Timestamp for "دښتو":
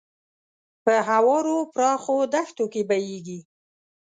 2.33-2.65